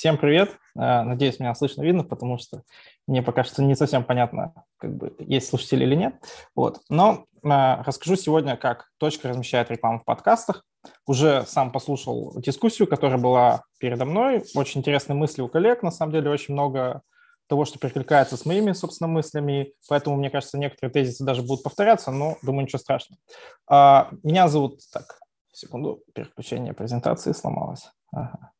[0.00, 0.56] Всем привет.
[0.76, 2.62] Э, надеюсь, меня слышно, видно, потому что
[3.06, 6.14] мне пока что не совсем понятно, как бы есть слушатели или нет.
[6.54, 6.80] Вот.
[6.88, 10.64] Но э, расскажу сегодня, как точка размещает рекламу в подкастах.
[11.06, 14.42] Уже сам послушал дискуссию, которая была передо мной.
[14.54, 15.82] Очень интересные мысли у коллег.
[15.82, 17.02] На самом деле очень много
[17.46, 19.74] того, что перекликается с моими, собственно, мыслями.
[19.86, 23.20] Поэтому, мне кажется, некоторые тезисы даже будут повторяться, но, думаю, ничего страшного.
[23.68, 24.80] А, меня зовут...
[24.94, 25.18] Так,
[25.52, 27.92] секунду, переключение презентации сломалось.
[28.12, 28.52] Ага.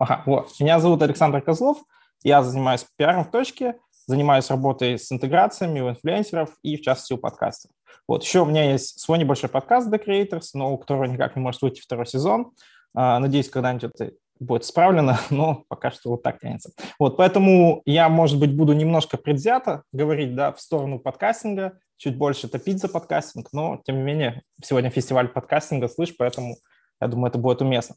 [0.00, 0.58] Ага, вот.
[0.58, 1.78] Меня зовут Александр Козлов.
[2.24, 7.18] Я занимаюсь пиаром в точке, занимаюсь работой с интеграциями у инфлюенсеров и, в частности, у
[7.18, 7.70] подкастов.
[8.08, 11.42] Вот, еще у меня есть свой небольшой подкаст The Creators, но у которого никак не
[11.42, 12.52] может выйти второй сезон.
[12.94, 16.72] А, надеюсь, когда-нибудь это будет исправлено, но пока что вот так тянется.
[16.98, 22.48] Вот, поэтому я, может быть, буду немножко предвзято говорить, да, в сторону подкастинга, чуть больше
[22.48, 26.56] топить за подкастинг, но, тем не менее, сегодня фестиваль подкастинга, слышь, поэтому,
[27.00, 27.96] я думаю, это будет уместно.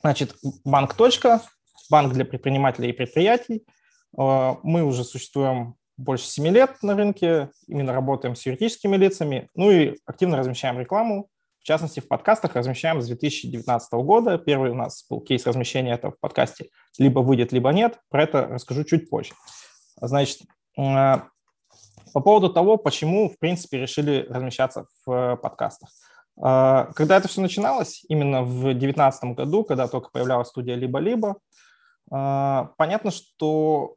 [0.00, 1.42] Значит, банк «Точка»,
[1.90, 3.64] банк для предпринимателей и предприятий.
[4.16, 9.70] А, мы уже существуем больше 7 лет на рынке, именно работаем с юридическими лицами, ну
[9.70, 11.28] и активно размещаем рекламу
[11.60, 14.38] в частности, в подкастах размещаем с 2019 года.
[14.38, 17.98] Первый у нас был кейс размещения этого в подкасте «Либо выйдет, либо нет».
[18.08, 19.34] Про это расскажу чуть позже.
[20.00, 20.40] Значит,
[20.78, 21.16] э,
[22.14, 25.90] по поводу того, почему, в принципе, решили размещаться в э, подкастах.
[26.42, 31.36] Э, когда это все начиналось, именно в 2019 году, когда только появлялась студия «Либо-либо»,
[32.08, 33.94] понятно, что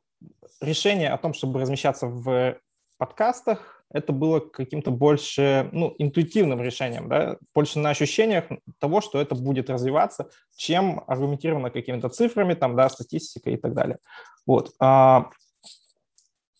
[0.62, 2.58] решение о том, чтобы размещаться в
[3.00, 7.38] подкастах, это было каким-то больше ну, интуитивным решением, да?
[7.54, 8.46] больше на ощущениях
[8.80, 14.00] того, что это будет развиваться, чем аргументировано какими-то цифрами, там, да, статистикой и так далее.
[14.48, 14.72] Вот.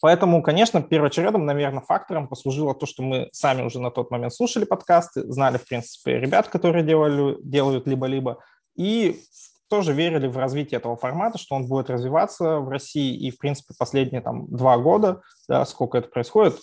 [0.04, 4.66] Поэтому, конечно, первоочередным, наверное, фактором послужило то, что мы сами уже на тот момент слушали
[4.66, 8.40] подкасты, знали, в принципе, ребят, которые делали, делают либо-либо,
[8.76, 9.22] и
[9.70, 13.16] тоже верили в развитие этого формата, что он будет развиваться в России.
[13.16, 16.60] И, в принципе, последние там, два года, да, сколько это происходит,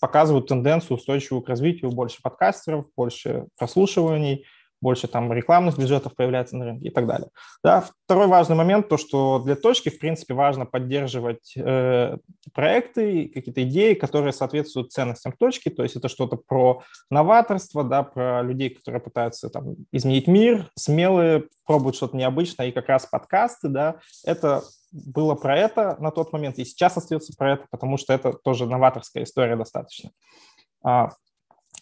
[0.00, 4.46] показывают тенденцию устойчивую к развитию, больше подкастеров, больше прослушиваний,
[4.84, 7.30] больше там рекламных бюджетов появляется на рынке и так далее.
[7.64, 12.18] Да, второй важный момент, то, что для точки, в принципе, важно поддерживать э,
[12.52, 18.42] проекты, какие-то идеи, которые соответствуют ценностям точки, то есть это что-то про новаторство, да, про
[18.42, 23.96] людей, которые пытаются там, изменить мир, смелые, пробуют что-то необычное, и как раз подкасты, да,
[24.22, 24.62] это
[24.92, 28.66] было про это на тот момент, и сейчас остается про это, потому что это тоже
[28.66, 30.10] новаторская история достаточно.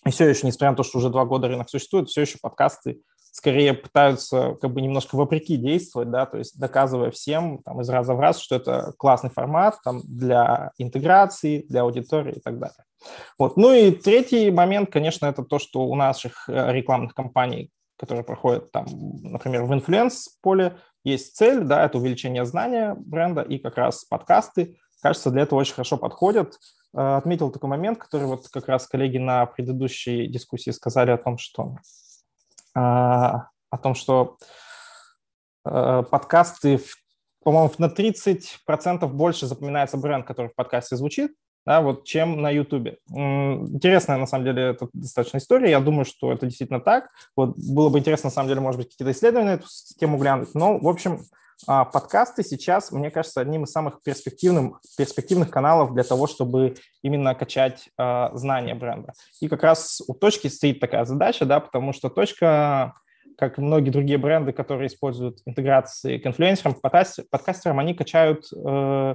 [0.04, 3.00] И все еще, несмотря на то, что уже два года рынок существует, все еще подкасты
[3.32, 8.14] скорее пытаются как бы немножко вопреки действовать, да, то есть доказывая всем там, из раза
[8.14, 12.84] в раз, что это классный формат там, для интеграции, для аудитории и так далее.
[13.38, 13.56] Вот.
[13.56, 18.70] Ну и третий момент, конечно, это то, что у наших э, рекламных компаний, которые проходят
[18.70, 24.76] там, например, в инфлюенс-поле, есть цель, да, это увеличение знания бренда, и как раз подкасты,
[25.02, 26.58] кажется, для этого очень хорошо подходят.
[26.94, 31.36] Э, отметил такой момент, который вот как раз коллеги на предыдущей дискуссии сказали о том,
[31.38, 31.76] что,
[32.74, 34.38] э, о том, что
[35.64, 36.80] э, подкасты,
[37.42, 41.32] по-моему, на 30% больше запоминается бренд, который в подкасте звучит,
[41.66, 42.98] да, вот, чем на YouTube.
[43.08, 45.70] Интересная, на самом деле, это достаточно история.
[45.70, 47.08] Я думаю, что это действительно так.
[47.36, 49.66] Вот, было бы интересно, на самом деле, может быть, какие-то исследования на эту
[49.98, 50.54] тему глянуть.
[50.54, 51.20] Но, в общем,
[51.66, 57.88] подкасты сейчас, мне кажется, одним из самых перспективных, перспективных каналов для того, чтобы именно качать
[57.98, 59.12] э, знания бренда.
[59.40, 62.94] И как раз у точки стоит такая задача, да, потому что точка,
[63.38, 69.14] как и многие другие бренды, которые используют интеграции к инфлюенсерам, подкастерам, они качают, э,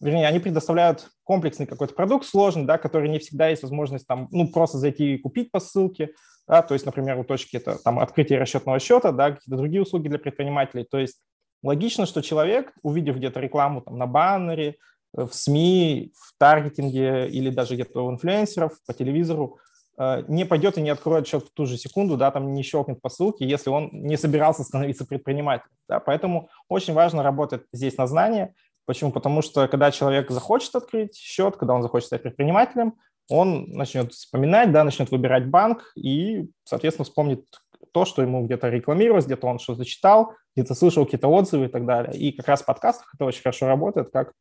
[0.00, 4.48] вернее, они предоставляют комплексный какой-то продукт сложный, да, который не всегда есть возможность там, ну,
[4.50, 6.10] просто зайти и купить по ссылке,
[6.48, 10.08] да, то есть, например, у точки это там открытие расчетного счета, да, какие-то другие услуги
[10.08, 11.18] для предпринимателей, то есть
[11.66, 14.76] Логично, что человек, увидев где-то рекламу там, на баннере,
[15.16, 19.58] э, в СМИ, в таргетинге или даже где-то у инфлюенсеров по телевизору,
[19.98, 23.02] э, не пойдет и не откроет счет в ту же секунду, да, там не щелкнет
[23.02, 25.72] по ссылке, если он не собирался становиться предпринимателем.
[25.88, 28.54] Да, поэтому очень важно работать здесь на знание.
[28.84, 29.10] Почему?
[29.10, 32.94] Потому что когда человек захочет открыть счет, когда он захочет стать предпринимателем,
[33.28, 37.44] он начнет вспоминать, да, начнет выбирать банк и, соответственно, вспомнит
[37.90, 41.84] то, что ему где-то рекламировалось, где-то он что-то читал, где-то слышал какие-то отзывы и так
[41.84, 42.16] далее.
[42.16, 44.32] И как раз в подкастах это очень хорошо работает, как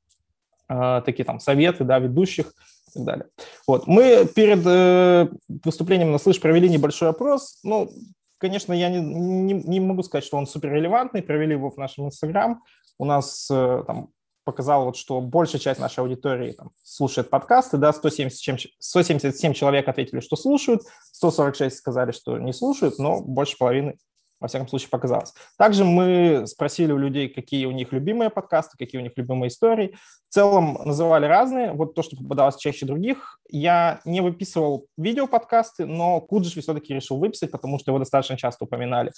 [0.70, 3.26] э, такие там советы, да, ведущих и так далее.
[3.68, 3.86] Вот.
[3.86, 5.28] Мы перед э,
[5.64, 7.60] выступлением на «Слышь» провели небольшой опрос.
[7.64, 7.90] Ну,
[8.38, 11.22] конечно, я не, не, не могу сказать, что он супер релевантный.
[11.22, 12.64] Провели его в нашем Инстаграм.
[12.98, 14.10] У нас э, там
[14.46, 20.22] показал, вот, что большая часть нашей аудитории там, слушает подкасты, да, 170, 177 человек ответили,
[20.22, 23.98] что слушают, 146 сказали, что не слушают, но больше половины
[24.40, 25.34] во всяком случае, показалось.
[25.58, 29.96] Также мы спросили у людей, какие у них любимые подкасты, какие у них любимые истории.
[30.30, 31.72] В целом называли разные.
[31.72, 33.40] Вот то, что попадалось чаще других.
[33.50, 39.12] Я не выписывал видео-подкасты, но Куджиш все-таки решил выписать, потому что его достаточно часто упоминали.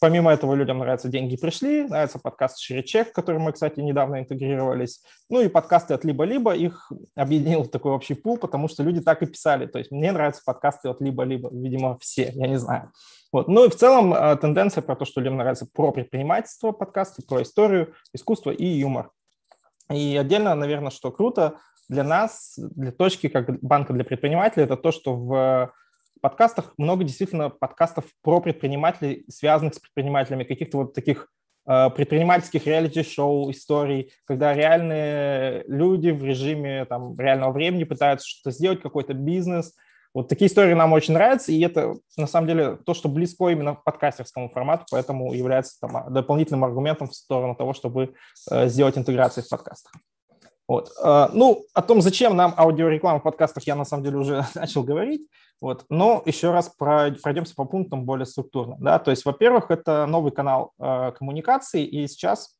[0.00, 5.02] Помимо этого, людям нравятся «Деньги пришли», нравится подкаст «Ширичек», в который мы, кстати, недавно интегрировались.
[5.28, 9.22] Ну и подкасты от «Либо-либо», их объединил в такой общий пул, потому что люди так
[9.22, 9.66] и писали.
[9.66, 12.92] То есть мне нравятся подкасты от «Либо-либо», видимо, все, я не знаю.
[13.32, 13.48] Вот.
[13.48, 17.42] Ну и в целом э, тенденция про то, что людям нравится про предпринимательство подкасты, про
[17.42, 19.10] историю, искусство и юмор.
[19.90, 21.58] И отдельно, наверное, что круто
[21.88, 25.72] для нас, для точки как банка для предпринимателей, это то, что в
[26.20, 31.28] подкастах много действительно подкастов про предпринимателей, связанных с предпринимателями, каких-то вот таких
[31.68, 38.82] э, предпринимательских реалити-шоу, историй, когда реальные люди в режиме там, реального времени пытаются что-то сделать,
[38.82, 39.74] какой-то бизнес.
[40.14, 43.74] Вот такие истории нам очень нравятся, и это на самом деле то, что близко именно
[43.74, 48.14] подкастерскому формату, поэтому является там, дополнительным аргументом в сторону того, чтобы
[48.50, 49.92] э, сделать интеграцию в подкастах.
[50.68, 50.92] Вот.
[51.02, 54.84] Э, ну, о том, зачем нам аудиореклама в подкастах, я на самом деле уже начал
[54.84, 55.26] говорить.
[55.60, 55.86] Вот.
[55.88, 58.76] Но еще раз пройдемся по пунктам более структурно.
[58.78, 58.98] Да?
[58.98, 62.56] То есть, во-первых, это новый канал э, коммуникации, и сейчас,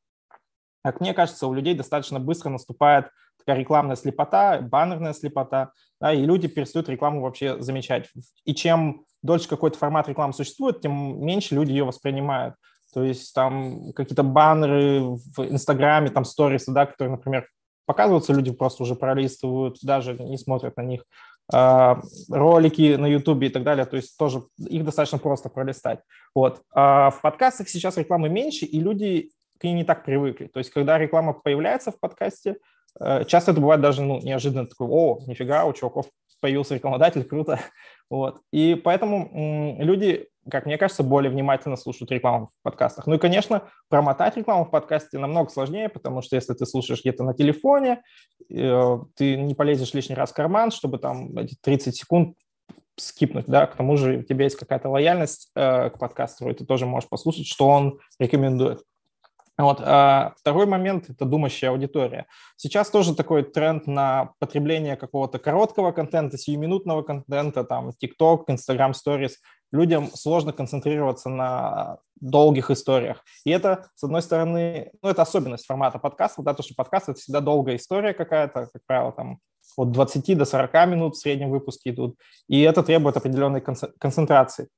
[0.83, 6.25] как мне кажется, у людей достаточно быстро наступает такая рекламная слепота, баннерная слепота, да, и
[6.25, 8.11] люди перестают рекламу вообще замечать.
[8.45, 12.57] И чем дольше какой-то формат рекламы существует, тем меньше люди ее воспринимают.
[12.93, 17.47] То есть там какие-то баннеры в Инстаграме, там сторисы, да, которые, например,
[17.89, 21.05] показываются, люди просто уже пролистывают, даже не смотрят на них.
[21.51, 22.01] А,
[22.31, 26.01] ролики на YouTube и так далее, то есть тоже их достаточно просто пролистать.
[26.35, 26.61] Вот.
[26.75, 30.49] А в подкастах сейчас рекламы меньше, и люди к ней не так привыкли.
[30.49, 32.57] То есть когда реклама появляется в подкасте,
[33.01, 36.07] э, часто это бывает даже ну, неожиданно такой, о, нифига, у чуваков
[36.41, 37.59] появился рекламодатель, круто.
[38.11, 38.41] Вот.
[38.53, 43.07] И поэтому люди как мне кажется, более внимательно слушают рекламу в подкастах.
[43.07, 47.25] Ну и, конечно, промотать рекламу в подкасте намного сложнее, потому что если ты слушаешь где-то
[47.25, 48.03] на телефоне,
[48.51, 52.37] э, ты не полезешь лишний раз в карман, чтобы там эти 30 секунд
[52.97, 56.65] скипнуть, да, к тому же у тебя есть какая-то лояльность э, к подкастеру, и ты
[56.65, 58.83] тоже можешь послушать, что он рекомендует.
[59.59, 59.81] Вот.
[59.83, 62.27] А второй момент– это думающая аудитория.
[62.57, 69.33] Сейчас тоже такой тренд на потребление какого-то короткого контента, сиюминутного контента, там, TikTok, Instagram Stories.
[69.71, 73.23] Людям сложно концентрироваться на долгих историях.
[73.45, 77.21] И это, с одной стороны, ну, это особенность формата подкаста, да, то, что подкаст– это
[77.21, 79.41] всегда долгая история какая-то, как правило, там,
[79.77, 82.17] от 20 до 40 минут в среднем выпуске идут,
[82.49, 84.69] и это требует определенной концентрации.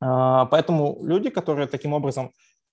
[0.00, 2.32] А, поэтому люди, которые таким образом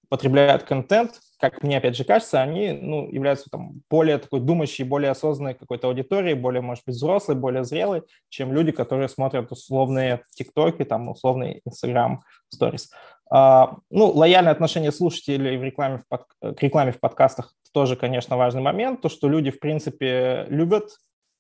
[0.10, 5.10] потребляют контент, как мне опять же кажется, они ну, являются там, более такой думающей, более
[5.10, 10.86] осознанной какой-то аудиторией, более, может быть, взрослой, более зрелой, чем люди, которые смотрят условные ТикТоки,
[10.86, 12.22] там, условные Инстаграм
[12.56, 12.90] Stories.
[13.32, 16.26] А, ну, лояльное отношение слушателей в рекламе в под...
[16.56, 19.02] к рекламе в подкастах тоже, конечно, важный момент.
[19.02, 20.92] То, что люди, в принципе, любят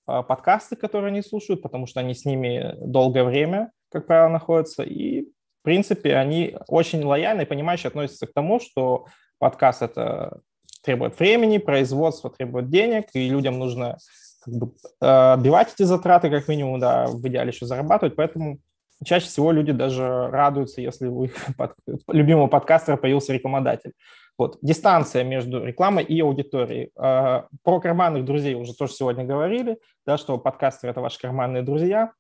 [0.07, 4.81] а, подкасты, которые они слушают, потому что они с ними долгое время, как правило, находятся,
[4.81, 5.27] и
[5.61, 9.05] в принципе, они очень лояльно и понимающе относятся к тому, что
[9.41, 10.39] подкаст это
[10.83, 13.97] требует времени, производство требует денег, и людям нужно
[14.45, 14.71] как бы,
[15.01, 18.59] э, отбивать эти затраты, как минимум, да, в идеале еще зарабатывать, поэтому
[19.03, 21.73] чаще всего люди даже радуются, если у их под,
[22.07, 23.93] любимого подкастера появился рекламодатель.
[24.37, 24.59] Вот.
[24.61, 26.91] Дистанция между рекламой и аудиторией.
[26.95, 32.11] Э, про карманных друзей уже тоже сегодня говорили, да, что подкастеры– это ваши карманные друзья.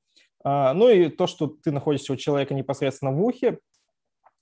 [0.43, 3.59] А, ну и то, что ты находишься у человека непосредственно в ухе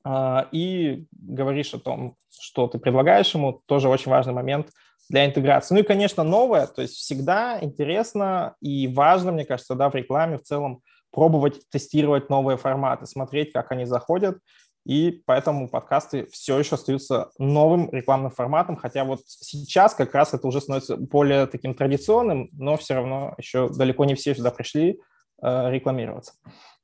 [0.08, 4.68] и говоришь о том, что ты предлагаешь ему, тоже очень важный момент
[5.10, 5.74] для интеграции.
[5.74, 10.38] Ну и, конечно, новое, то есть всегда интересно и важно, мне кажется, да, в рекламе
[10.38, 14.38] в целом пробовать тестировать новые форматы, смотреть, как они заходят,
[14.86, 20.48] и поэтому подкасты все еще остаются новым рекламным форматом, хотя вот сейчас как раз это
[20.48, 25.00] уже становится более таким традиционным, но все равно еще далеко не все сюда пришли,
[25.42, 26.34] Э, рекламироваться.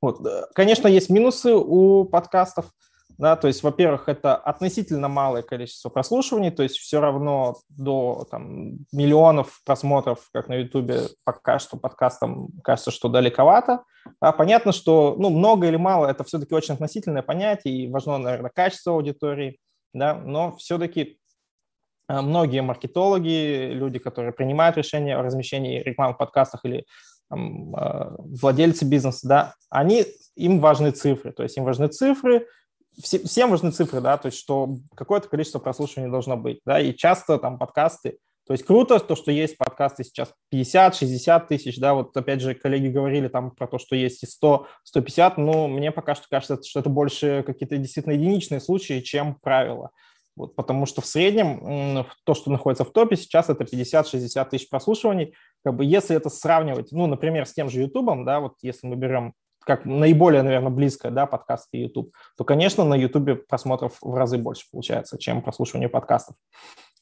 [0.00, 0.26] Вот.
[0.26, 2.70] Э, конечно, есть минусы у подкастов.
[3.18, 8.78] Да, то есть, во-первых, это относительно малое количество прослушиваний, то есть все равно до там,
[8.92, 13.84] миллионов просмотров, как на Ютубе, пока что подкастам кажется, что далековато.
[14.20, 18.50] А понятно, что ну, много или мало– это все-таки очень относительное понятие, и важно, наверное,
[18.54, 19.58] качество аудитории,
[19.94, 21.18] да, но все-таки
[22.08, 26.84] э, многие маркетологи, люди, которые принимают решения о размещении рекламы в подкастах или
[27.28, 30.04] там, а, владельцы бизнеса, да, они,
[30.36, 32.46] им важны цифры, то есть им важны цифры,
[33.00, 36.94] все, всем важны цифры, да, то есть что какое-то количество прослушиваний должно быть, да, и
[36.94, 42.16] часто там подкасты То есть круто то, что есть подкасты сейчас 50-60 тысяч, да, вот
[42.16, 46.14] опять же коллеги говорили там про то, что есть и 100, 150, но мне пока
[46.14, 49.90] что кажется, что это больше какие-то действительно единичные случаи, чем правило.
[50.36, 55.34] Вот, потому что в среднем то, что находится в топе, сейчас это 50-60 тысяч прослушиваний.
[55.64, 58.94] Как бы если это сравнивать, ну, например, с тем же YouTube, да, вот если мы
[58.94, 59.32] берем
[59.66, 64.38] как наиболее, наверное, близко, да, подкасты и YouTube, то, конечно, на YouTube просмотров в разы
[64.38, 66.36] больше получается, чем прослушивание подкастов.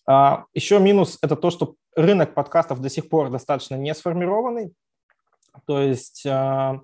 [0.06, 4.72] А, еще минус– это то, что рынок подкастов до сих пор достаточно не сформированный.
[5.66, 6.80] То есть а,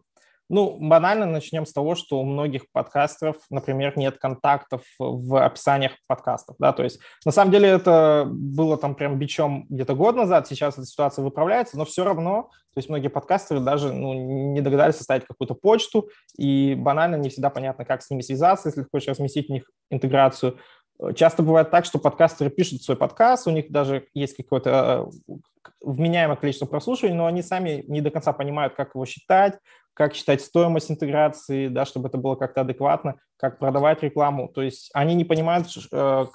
[0.51, 6.57] ну, банально начнем с того, что у многих подкастеров, например, нет контактов в описаниях подкастов,
[6.59, 10.75] да, то есть на самом деле это было там прям бичом где-то год назад, сейчас
[10.75, 14.13] эта ситуация выправляется, но все равно, то есть многие подкастеры даже ну,
[14.53, 18.85] не догадались составить какую-то почту, и банально не всегда понятно, как с ними связаться, если
[18.91, 20.59] хочешь разместить у них интеграцию.
[21.15, 25.33] Часто бывает так, что подкастеры пишут свой подкаст, у них даже есть какое-то э,
[25.81, 29.59] вменяемое количество прослушиваний, но они сами не до конца понимают, как его считать,
[29.95, 34.49] как считать стоимость интеграции, да, чтобы это было как-то адекватно, как продавать рекламу.
[34.49, 36.27] То есть они не понимают, э,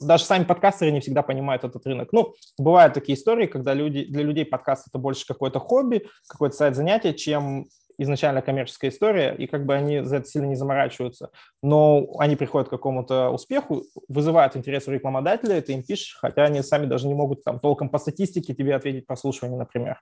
[0.00, 2.08] даже сами подкастеры не всегда понимают этот рынок.
[2.12, 6.74] Ну, бывают такие истории, когда люди, для людей подкаст это больше какое-то хобби, какой-то сайт
[6.74, 7.68] занятия, чем
[7.98, 11.30] изначально коммерческая история, и как бы они за это сильно не заморачиваются.
[11.62, 16.62] Но они приходят к какому-то успеху, вызывают интерес у рекламодателя, ты им пишешь, хотя они
[16.62, 20.00] сами даже не могут там толком по статистике тебе ответить прослушивание, например.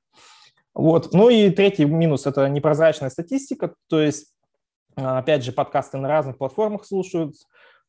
[0.74, 1.14] Вот.
[1.14, 4.34] Ну и третий минус– это непрозрачная статистика, то есть,
[4.94, 7.34] а, опять же, подкасты на разных платформах слушают,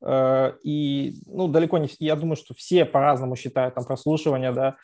[0.02, 4.78] э, и, ну, далеко не, я думаю, что все по-разному считают там прослушивание, да,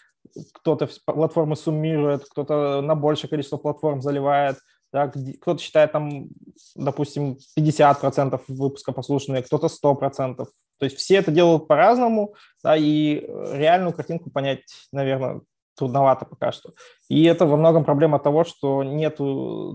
[0.53, 4.57] кто-то платформы суммирует, кто-то на большее количество платформ заливает,
[4.93, 6.27] да, кто-то считает там,
[6.75, 10.35] допустим, 50% выпуска послушанные, кто-то 100%.
[10.35, 10.45] То
[10.85, 15.41] есть все это делают по-разному, да, и реальную картинку понять, наверное,
[15.75, 16.73] трудновато пока что.
[17.09, 19.17] И это во многом проблема того, что нет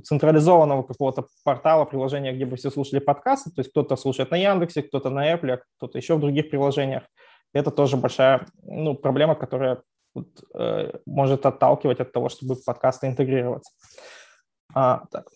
[0.04, 3.50] централизованного какого-то портала, приложения, где бы все слушали подкасты.
[3.50, 7.02] То есть кто-то слушает на Яндексе, кто-то на Apple, а кто-то еще в других приложениях.
[7.52, 9.82] Это тоже большая ну, проблема, которая
[10.14, 13.72] вот, э, может отталкивать от того, чтобы подкасты интегрироваться.
[14.74, 15.26] А, так.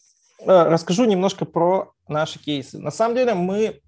[0.41, 2.79] Э, расскажу немножко про наши кейсы.
[2.79, 3.81] На самом деле мы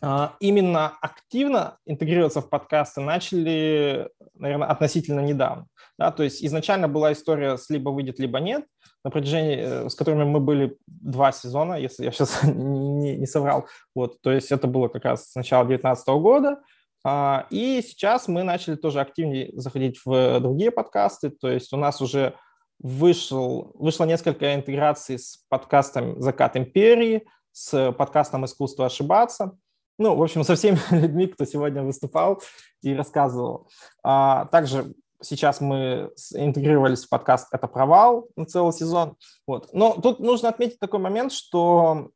[0.00, 5.66] а, именно активно интегрироваться в подкасты начали, наверное, относительно недавно.
[5.98, 8.64] Да, то есть изначально была история с либо выйдет, либо нет,
[9.04, 13.66] на протяжении, э, с которыми мы были два сезона, если я сейчас не, не соврал.
[13.94, 16.60] Вот, то есть это было как раз с начала 2019 года.
[17.04, 21.30] А, и сейчас мы начали тоже активнее заходить в другие подкасты.
[21.30, 22.34] То есть у нас уже
[22.82, 29.56] вышел, вышло несколько интеграций с подкастом «Закат империи», с подкастом «Искусство ошибаться»
[29.98, 32.42] ну, в общем, со всеми людьми, кто сегодня выступал
[32.82, 33.68] и рассказывал.
[34.02, 39.16] А, также сейчас мы интегрировались в подкаст «Это провал» на целый сезон.
[39.46, 39.72] Вот.
[39.72, 42.10] Но тут нужно отметить такой момент, что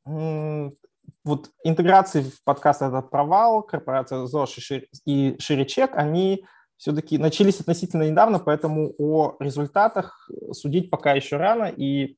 [1.24, 6.44] вот интеграции в подкаст «Это провал», корпорация ЗОЖ и Ширичек, они
[6.76, 12.16] все-таки начались относительно недавно, поэтому о результатах судить пока еще рано, и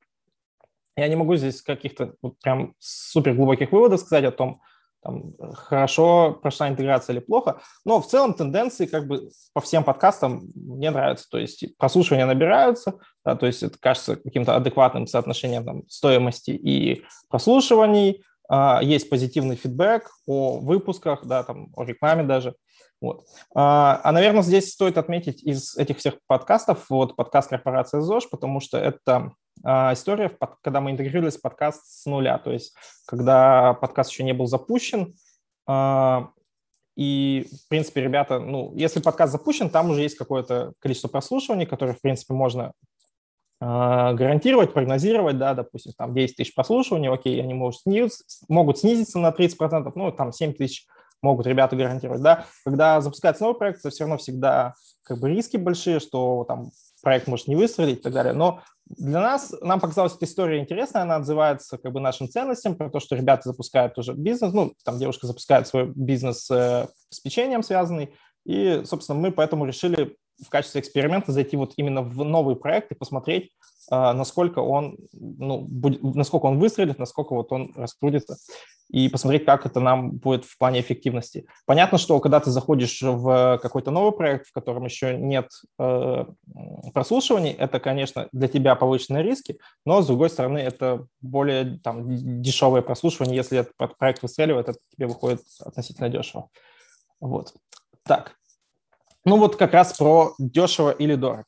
[0.96, 4.60] я не могу здесь каких-то вот прям супер глубоких выводов сказать о том,
[5.00, 7.60] там, хорошо прошла интеграция или плохо.
[7.84, 11.28] Но в целом тенденции как бы по всем подкастам мне нравятся.
[11.30, 17.04] То есть прослушивания набираются, да, то есть это кажется каким-то адекватным соотношением там, стоимости и
[17.28, 18.24] прослушиваний.
[18.50, 22.54] А, есть позитивный фидбэк о выпусках, да, там, о рекламе даже.
[23.00, 23.24] Вот.
[23.54, 28.60] А, а, наверное, здесь стоит отметить из этих всех подкастов вот подкаст корпорации ЗОЖ, потому
[28.60, 29.32] что это
[29.64, 32.74] а, история, когда мы интегрировались в подкаст с нуля, то есть
[33.06, 35.14] когда подкаст еще не был запущен,
[35.66, 36.30] а,
[36.96, 41.94] и, в принципе, ребята, ну, если подкаст запущен, там уже есть какое-то количество прослушиваний, которые,
[41.94, 42.72] в принципе, можно
[43.60, 49.20] а, гарантировать, прогнозировать, да, допустим, там 10 тысяч прослушиваний, окей, они могут снизиться, могут снизиться
[49.20, 50.86] на 30%, ну, там 7 тысяч
[51.22, 52.46] могут ребята гарантировать, да.
[52.64, 56.70] Когда запускается новый проект, то все равно всегда как бы риски большие, что там
[57.02, 58.34] проект может не выстрелить и так далее.
[58.34, 62.90] Но для нас, нам показалась эта история интересная, она отзывается как бы нашим ценностям, про
[62.90, 67.62] то, что ребята запускают тоже бизнес, ну, там девушка запускает свой бизнес э, с печеньем
[67.62, 68.14] связанный,
[68.46, 72.94] и, собственно, мы поэтому решили в качестве эксперимента зайти вот именно в новый проект и
[72.94, 73.50] посмотреть,
[73.90, 78.38] э, насколько он, ну, будет, насколько он выстрелит, насколько вот он раскрутится
[78.88, 81.46] и посмотреть, как это нам будет в плане эффективности.
[81.66, 86.24] Понятно, что когда ты заходишь в какой-то новый проект, в котором еще нет э,
[86.94, 92.06] прослушиваний, это, конечно, для тебя повышенные риски, но, с другой стороны, это более там,
[92.40, 93.36] дешевое прослушивание.
[93.36, 96.48] Если этот проект выстреливает, это тебе выходит относительно дешево.
[97.20, 97.54] Вот.
[98.04, 98.36] Так.
[99.24, 101.44] Ну вот как раз про дешево или дорого.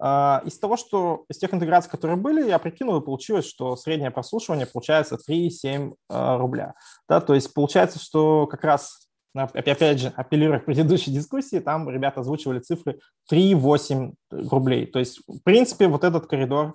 [0.00, 4.10] А, из того, что из тех интеграций, которые были, я прикинул, и получилось, что среднее
[4.10, 6.74] прослушивание получается 3,7 а, рубля.
[7.08, 12.20] Да, то есть получается, что как раз, опять же, апеллируя к предыдущей дискуссии, там ребята
[12.20, 13.00] озвучивали цифры
[13.32, 14.86] 3,8 рублей.
[14.86, 16.74] То есть, в принципе, вот этот коридор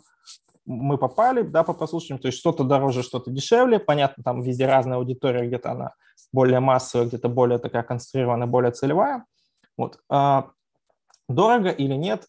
[0.65, 3.80] мы попали, да, по прослушиванию, то есть что-то дороже, что-то дешевле.
[3.80, 5.94] Понятно, там везде разная аудитория, где-то она
[6.32, 9.25] более массовая, где-то более такая концентрированная, более целевая.
[9.77, 10.00] Вот.
[10.10, 10.50] А,
[11.27, 12.27] дорого или нет,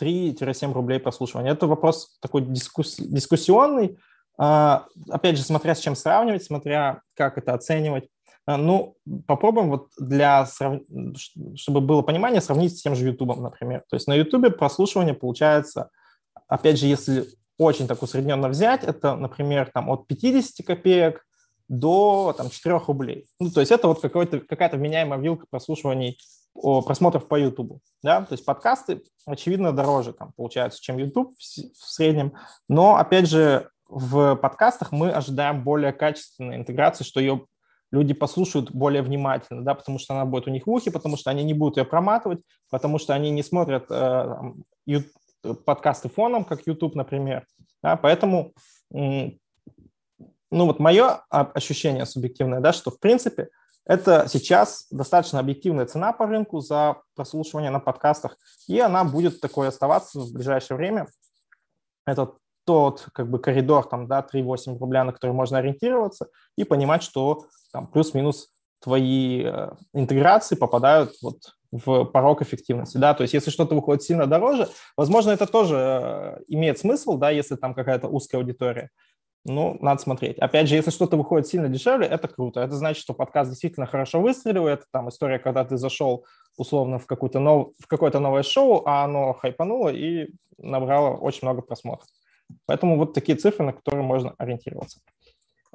[0.00, 1.52] 3-7 рублей прослушивания.
[1.52, 2.96] Это вопрос такой дискусс...
[2.98, 3.98] дискуссионный.
[4.38, 8.08] А, опять же, смотря с чем сравнивать, смотря как это оценивать.
[8.46, 10.46] А, ну, попробуем вот для,
[11.56, 13.82] чтобы было понимание, сравнить с тем же YouTube, например.
[13.88, 15.90] То есть на YouTube прослушивание получается,
[16.46, 17.26] опять же, если
[17.58, 21.25] очень так усредненно взять, это, например, там от 50 копеек
[21.68, 23.26] до там, 4 рублей.
[23.40, 26.18] Ну, то есть это вот какая-то вменяемая вилка прослушиваний
[26.54, 27.80] просмотров по YouTube.
[28.02, 28.22] Да?
[28.22, 32.32] То есть подкасты, очевидно, дороже там, получаются, чем YouTube в, в среднем.
[32.68, 37.46] Но, опять же, в подкастах мы ожидаем более качественной интеграции, что ее
[37.92, 41.30] люди послушают более внимательно, да, потому что она будет у них в ухе, потому что
[41.30, 44.34] они не будут ее проматывать, потому что они не смотрят э,
[45.64, 47.46] подкасты фоном, как YouTube, например.
[47.82, 48.52] Да, поэтому,
[50.56, 53.48] ну вот мое ощущение субъективное, да, что в принципе
[53.84, 58.36] это сейчас достаточно объективная цена по рынку за прослушивание на подкастах,
[58.66, 61.06] и она будет такой оставаться в ближайшее время.
[62.04, 62.32] Это
[62.64, 67.44] тот как бы коридор, там, да, 3-8 рубля, на который можно ориентироваться и понимать, что
[67.72, 68.48] там плюс-минус
[68.80, 71.38] твои э, интеграции попадают вот
[71.70, 76.42] в порог эффективности, да, то есть если что-то выходит сильно дороже, возможно, это тоже э,
[76.48, 78.90] имеет смысл, да, если там какая-то узкая аудитория,
[79.46, 80.38] ну, надо смотреть.
[80.38, 82.60] Опять же, если что-то выходит сильно дешевле, это круто.
[82.60, 84.66] Это значит, что подкаст действительно хорошо выстрелил.
[84.66, 86.26] Это там история, когда ты зашел
[86.56, 87.68] условно в, какую-то нов...
[87.78, 92.08] в какое-то новое шоу, а оно хайпануло и набрало очень много просмотров.
[92.66, 94.98] Поэтому вот такие цифры, на которые можно ориентироваться.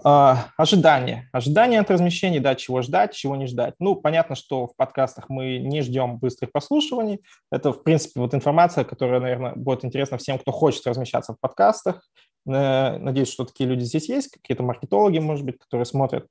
[0.03, 1.29] А, ожидания.
[1.31, 3.75] Ожидания от размещений, да, чего ждать, чего не ждать.
[3.79, 7.21] Ну, понятно, что в подкастах мы не ждем быстрых прослушиваний.
[7.51, 12.01] Это, в принципе, вот информация, которая, наверное, будет интересна всем, кто хочет размещаться в подкастах.
[12.47, 16.27] Э, надеюсь, что такие люди здесь есть, какие-то маркетологи, может быть, которые смотрят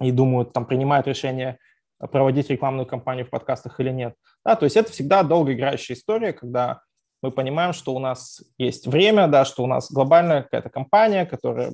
[0.00, 1.58] и думают, там, принимают решение
[1.98, 4.14] проводить рекламную кампанию в подкастах или нет.
[4.44, 6.80] Да, то есть это всегда долгоиграющая история, когда
[7.22, 11.72] мы понимаем, что у нас есть время, да, что у нас глобальная какая-то компания, которая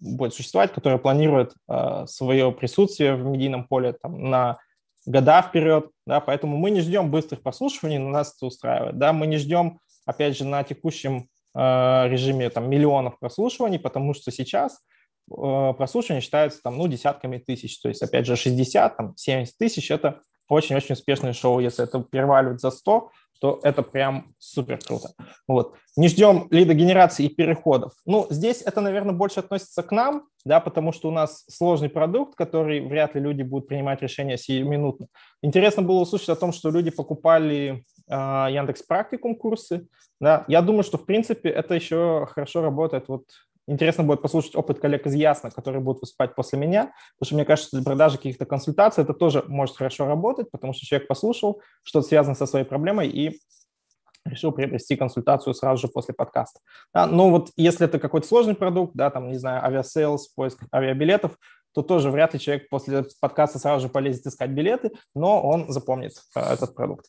[0.00, 4.58] будет существовать, которая планирует э, свое присутствие в медийном поле там, на
[5.06, 9.26] года вперед, да, поэтому мы не ждем быстрых прослушиваний, но нас это устраивает, да, мы
[9.26, 14.80] не ждем, опять же, на текущем э, режиме там миллионов прослушиваний, потому что сейчас
[15.30, 19.90] э, прослушивание считается там, ну, десятками тысяч, то есть, опять же, 60, там, 70 тысяч–
[19.90, 23.10] это очень-очень успешное шоу, если это переваливает за 100,
[23.42, 25.14] то это прям супер круто.
[25.48, 25.74] Вот.
[25.96, 27.92] Не ждем лидогенерации и переходов.
[28.06, 32.36] Ну, здесь это, наверное, больше относится к нам, да, потому что у нас сложный продукт,
[32.36, 35.08] который вряд ли люди будут принимать решения сиюминутно.
[35.42, 39.88] Интересно было услышать о том, что люди покупали э, Яндекс Практикум курсы.
[40.20, 40.44] Да.
[40.48, 43.24] Я думаю, что, в принципе, это еще хорошо работает вот
[43.68, 47.44] Интересно будет послушать опыт коллег из Ясно, которые будут выступать после меня, потому что мне
[47.44, 52.08] кажется, для продажи каких-то консультаций это тоже может хорошо работать, потому что человек послушал, что-то
[52.08, 53.38] связано со своей проблемой и
[54.24, 56.60] решил приобрести консультацию сразу же после подкаста.
[56.92, 61.36] Да, но вот если это какой-то сложный продукт, да, там, не знаю, Aviasales, поиск авиабилетов,
[61.74, 66.12] то тоже вряд ли человек после подкаста сразу же полезет искать билеты, но он запомнит
[66.36, 67.06] э, этот продукт.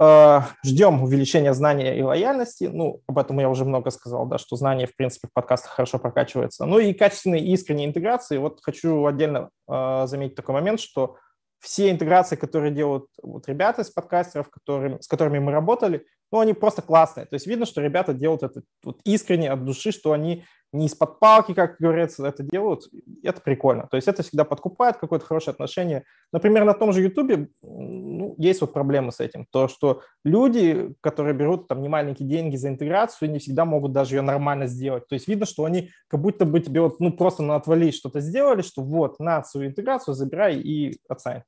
[0.00, 2.64] Э, ждем увеличения знания и лояльности.
[2.64, 5.98] Ну, об этом я уже много сказал, да, что знания, в принципе, в подкастах хорошо
[5.98, 6.64] прокачиваются.
[6.64, 8.38] Ну и качественные и искренние интеграции.
[8.38, 11.16] Вот хочу отдельно э, заметить такой момент, что
[11.64, 16.52] все интеграции, которые делают вот ребята из подкастеров, которые, с которыми мы работали, ну, они
[16.52, 17.26] просто классные.
[17.26, 21.20] То есть видно, что ребята делают это вот искренне от души, что они не из-под
[21.20, 22.88] палки, как говорится, это делают,
[23.22, 23.86] это прикольно.
[23.88, 26.02] То есть это всегда подкупает какое-то хорошее отношение.
[26.32, 29.46] Например, на том же YouTube ну, есть вот проблемы с этим.
[29.52, 34.22] То, что люди, которые берут там немаленькие деньги за интеграцию, не всегда могут даже ее
[34.22, 35.06] нормально сделать.
[35.06, 38.18] То есть видно, что они как будто бы тебе вот, ну, просто на отвали что-то
[38.18, 41.44] сделали, что вот, на свою интеграцию забирай и оценивай.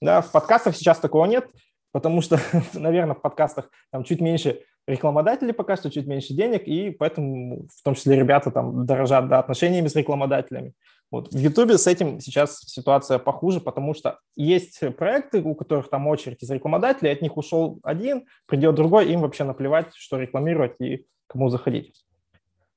[0.00, 1.50] Да, в подкастах сейчас такого нет,
[1.92, 2.38] потому что,
[2.74, 7.82] наверное, в подкастах там чуть меньше рекламодатели пока что чуть меньше денег, и поэтому в
[7.82, 10.74] том числе ребята там дорожат да, отношениями с рекламодателями.
[11.10, 11.32] Вот.
[11.32, 16.42] В Ютубе с этим сейчас ситуация похуже, потому что есть проекты, у которых там очередь
[16.42, 21.48] из рекламодателей, от них ушел один, придет другой, им вообще наплевать, что рекламировать и кому
[21.48, 22.04] заходить.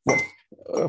[0.06, 0.18] Вот.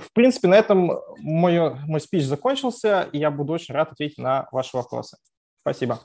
[0.01, 4.49] В принципе, на этом мой, мой спич закончился, и я буду очень рад ответить на
[4.53, 5.19] ваши вопросы.
[5.61, 6.01] Спасибо.